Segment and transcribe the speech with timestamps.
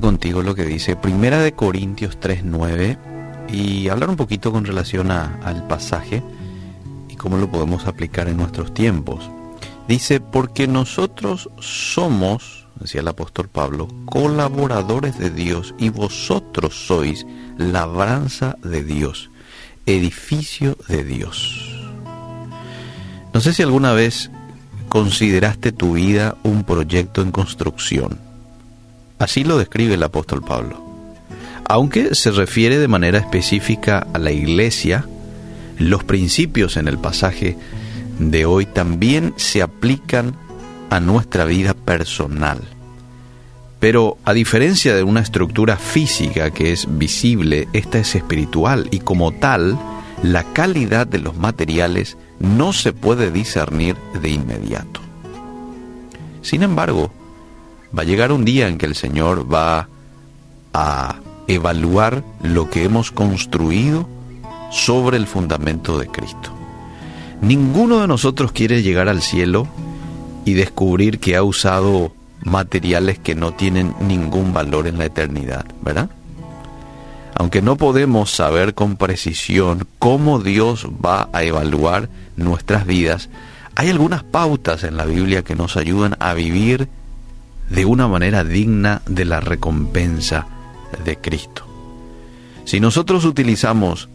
[0.00, 2.98] contigo lo que dice Primera de Corintios 3.9
[3.52, 6.22] y hablar un poquito con relación al pasaje
[7.08, 9.30] y cómo lo podemos aplicar en nuestros tiempos.
[9.88, 17.26] Dice, porque nosotros somos, decía el apóstol Pablo, colaboradores de Dios y vosotros sois
[17.58, 19.30] labranza de Dios,
[19.86, 21.78] edificio de Dios.
[23.34, 24.30] No sé si alguna vez
[24.88, 28.31] consideraste tu vida un proyecto en construcción.
[29.22, 30.82] Así lo describe el apóstol Pablo.
[31.68, 35.06] Aunque se refiere de manera específica a la iglesia,
[35.78, 37.56] los principios en el pasaje
[38.18, 40.34] de hoy también se aplican
[40.90, 42.62] a nuestra vida personal.
[43.78, 49.30] Pero a diferencia de una estructura física que es visible, esta es espiritual y como
[49.30, 49.78] tal,
[50.24, 55.00] la calidad de los materiales no se puede discernir de inmediato.
[56.42, 57.12] Sin embargo,
[57.96, 59.88] va a llegar un día en que el Señor va
[60.72, 64.08] a evaluar lo que hemos construido
[64.70, 66.52] sobre el fundamento de Cristo.
[67.40, 69.66] Ninguno de nosotros quiere llegar al cielo
[70.44, 72.12] y descubrir que ha usado
[72.44, 76.08] materiales que no tienen ningún valor en la eternidad, ¿verdad?
[77.34, 83.28] Aunque no podemos saber con precisión cómo Dios va a evaluar nuestras vidas,
[83.74, 86.88] hay algunas pautas en la Biblia que nos ayudan a vivir
[87.74, 90.46] de una manera digna de la recompensa
[91.04, 91.64] de Cristo.
[92.64, 94.08] Si nosotros utilizamos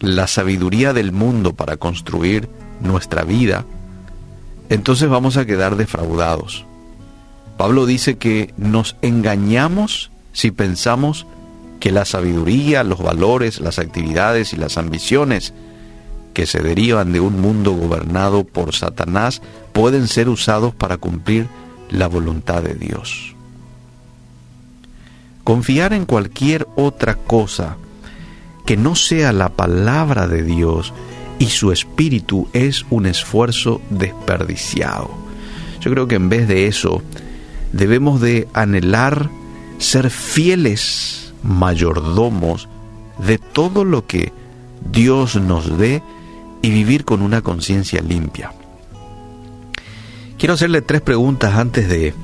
[0.00, 2.48] la sabiduría del mundo para construir
[2.80, 3.64] nuestra vida,
[4.68, 6.66] entonces vamos a quedar defraudados.
[7.56, 11.26] Pablo dice que nos engañamos si pensamos
[11.80, 15.54] que la sabiduría, los valores, las actividades y las ambiciones
[16.34, 21.48] que se derivan de un mundo gobernado por Satanás pueden ser usados para cumplir
[21.92, 23.34] la voluntad de Dios.
[25.44, 27.76] Confiar en cualquier otra cosa
[28.64, 30.92] que no sea la palabra de Dios
[31.38, 35.10] y su espíritu es un esfuerzo desperdiciado.
[35.80, 37.02] Yo creo que en vez de eso
[37.72, 39.28] debemos de anhelar
[39.78, 42.68] ser fieles mayordomos
[43.26, 44.32] de todo lo que
[44.92, 46.02] Dios nos dé
[46.62, 48.52] y vivir con una conciencia limpia.
[50.42, 52.14] Quiero hacerle tres preguntas antes de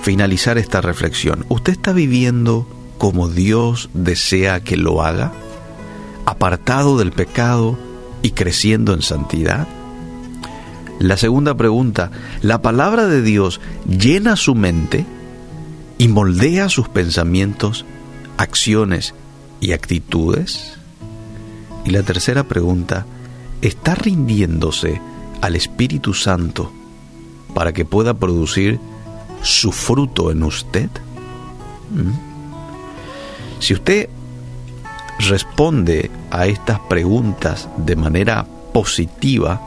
[0.00, 1.44] finalizar esta reflexión.
[1.50, 2.66] ¿Usted está viviendo
[2.96, 5.30] como Dios desea que lo haga?
[6.24, 7.78] ¿Apartado del pecado
[8.22, 9.68] y creciendo en santidad?
[11.00, 12.10] La segunda pregunta,
[12.40, 15.04] ¿la palabra de Dios llena su mente
[15.98, 17.84] y moldea sus pensamientos
[18.38, 19.12] acciones
[19.60, 20.78] y actitudes?
[21.84, 23.04] Y la tercera pregunta,
[23.60, 24.98] ¿está rindiéndose
[25.42, 26.72] al Espíritu Santo
[27.54, 28.78] para que pueda producir
[29.42, 30.90] su fruto en usted?
[31.90, 32.12] ¿Mm?
[33.60, 34.08] Si usted
[35.18, 39.60] responde a estas preguntas de manera positiva,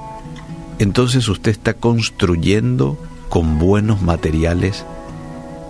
[0.79, 2.97] entonces usted está construyendo
[3.29, 4.85] con buenos materiales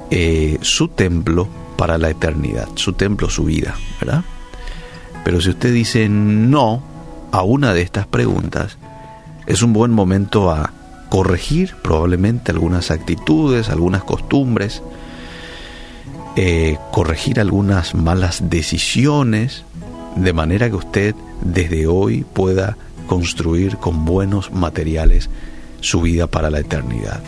[0.10, 1.48] eh, su templo
[1.78, 4.24] para la eternidad, su templo, su vida, ¿verdad?
[5.24, 6.82] Pero si usted dice no
[7.32, 8.78] a una de estas preguntas,
[9.48, 10.72] es un buen momento a
[11.14, 14.82] corregir probablemente algunas actitudes, algunas costumbres,
[16.36, 19.64] eh, corregir algunas malas decisiones,
[20.16, 25.30] de manera que usted desde hoy pueda construir con buenos materiales
[25.82, 27.22] su vida para la eternidad.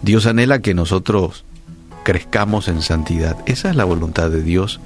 [0.00, 1.44] Dios anhela que nosotros
[2.04, 3.36] crezcamos en santidad.
[3.44, 4.80] Esa es la voluntad de Dios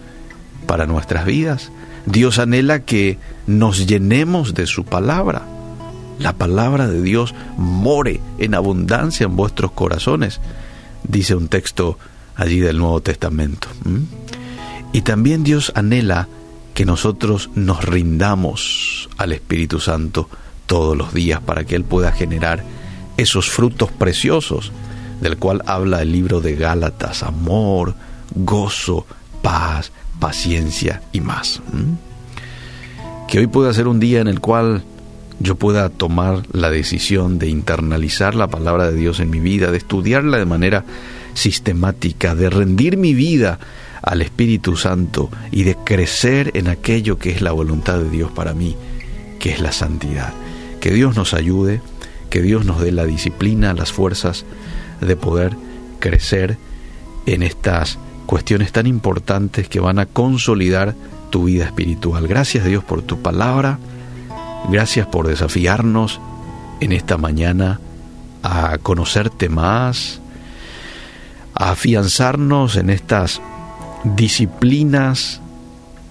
[0.66, 1.70] para nuestras vidas.
[2.04, 5.55] Dios anhela que nos llenemos de su palabra.
[6.18, 10.40] La palabra de Dios more en abundancia en vuestros corazones,
[11.04, 11.98] dice un texto
[12.34, 13.68] allí del Nuevo Testamento.
[14.92, 16.28] Y también Dios anhela
[16.74, 20.28] que nosotros nos rindamos al Espíritu Santo
[20.66, 22.64] todos los días para que Él pueda generar
[23.16, 24.72] esos frutos preciosos
[25.20, 27.94] del cual habla el libro de Gálatas, amor,
[28.34, 29.06] gozo,
[29.42, 31.62] paz, paciencia y más.
[33.28, 34.84] Que hoy pueda ser un día en el cual
[35.40, 39.78] yo pueda tomar la decisión de internalizar la palabra de Dios en mi vida, de
[39.78, 40.84] estudiarla de manera
[41.34, 43.58] sistemática, de rendir mi vida
[44.02, 48.54] al Espíritu Santo y de crecer en aquello que es la voluntad de Dios para
[48.54, 48.76] mí,
[49.38, 50.32] que es la santidad.
[50.80, 51.80] Que Dios nos ayude,
[52.30, 54.44] que Dios nos dé la disciplina, las fuerzas,
[55.00, 55.56] de poder
[55.98, 56.56] crecer
[57.26, 60.94] en estas cuestiones tan importantes que van a consolidar
[61.30, 62.26] tu vida espiritual.
[62.26, 63.78] Gracias Dios por tu palabra,
[64.70, 66.20] gracias por desafiarnos
[66.80, 67.80] en esta mañana
[68.42, 70.20] a conocerte más,
[71.54, 73.40] a afianzarnos en estas
[74.04, 75.40] disciplinas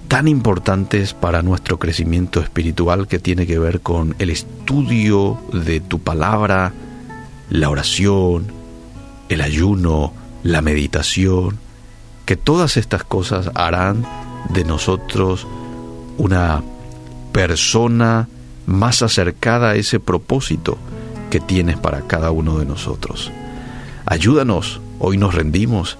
[0.08, 6.00] tan importantes para nuestro crecimiento espiritual que tiene que ver con el estudio de tu
[6.00, 6.74] palabra,
[7.50, 8.48] la oración,
[9.30, 10.14] el ayuno,
[10.44, 11.58] la meditación,
[12.26, 14.06] que todas estas cosas harán
[14.50, 15.48] de nosotros
[16.18, 16.64] una
[17.32, 18.28] persona
[18.66, 20.78] más acercada a ese propósito
[21.30, 23.32] que tienes para cada uno de nosotros.
[24.06, 25.98] Ayúdanos, hoy nos rendimos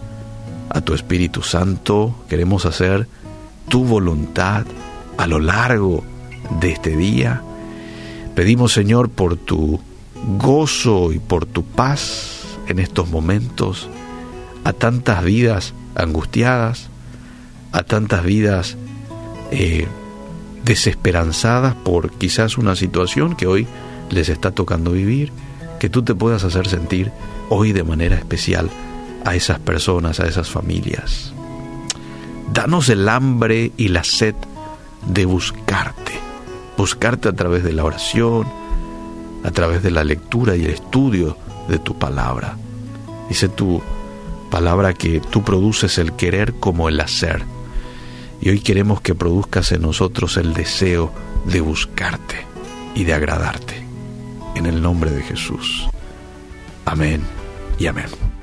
[0.70, 3.08] a tu Espíritu Santo, queremos hacer
[3.68, 4.66] tu voluntad
[5.18, 6.04] a lo largo
[6.60, 7.42] de este día.
[8.36, 9.80] Pedimos Señor por tu
[10.38, 13.90] gozo y por tu paz en estos momentos
[14.64, 16.90] a tantas vidas angustiadas,
[17.72, 18.78] a tantas vidas
[19.52, 19.88] eh,
[20.66, 23.68] desesperanzadas por quizás una situación que hoy
[24.10, 25.32] les está tocando vivir,
[25.80, 27.12] que tú te puedas hacer sentir
[27.50, 28.70] hoy de manera especial
[29.24, 31.34] a esas personas, a esas familias.
[32.52, 34.36] Danos el hambre y la sed
[35.08, 36.14] de buscarte,
[36.78, 38.48] buscarte a través de la oración,
[39.44, 41.38] a través de la lectura y el estudio
[41.70, 42.58] de tu palabra.
[43.30, 43.82] Dice tu
[44.50, 47.44] palabra que tú produces el querer como el hacer.
[48.42, 51.12] Y hoy queremos que produzcas en nosotros el deseo
[51.46, 52.46] de buscarte
[52.94, 53.84] y de agradarte.
[54.56, 55.88] En el nombre de Jesús.
[56.86, 57.22] Amén
[57.78, 58.35] y amén.